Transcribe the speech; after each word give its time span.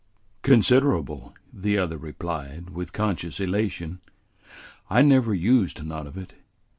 "Considerable," 0.41 1.35
the 1.53 1.77
other 1.77 1.95
replied, 1.95 2.71
with 2.71 2.91
conscious 2.91 3.39
elation. 3.39 3.99
"I 4.89 5.03
never 5.03 5.31
used 5.35 5.85
none 5.85 6.07
of 6.07 6.17
it. 6.17 6.33